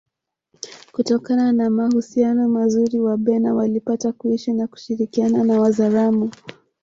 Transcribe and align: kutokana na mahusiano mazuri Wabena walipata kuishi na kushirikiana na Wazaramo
kutokana 0.91 1.51
na 1.51 1.69
mahusiano 1.69 2.49
mazuri 2.49 2.99
Wabena 2.99 3.53
walipata 3.53 4.11
kuishi 4.11 4.53
na 4.53 4.67
kushirikiana 4.67 5.43
na 5.43 5.59
Wazaramo 5.61 6.31